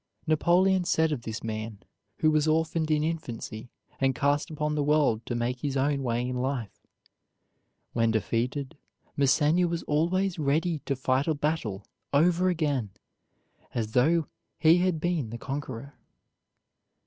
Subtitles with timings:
[0.25, 1.77] Napoleon said of this man,
[2.21, 3.69] who was orphaned in infancy
[3.99, 6.81] and cast upon the world to make his own way in life:
[7.93, 8.75] "When defeated,
[9.15, 12.89] Massena was always ready to fight a battle over again,
[13.75, 14.25] as though
[14.57, 15.93] he had been the conqueror."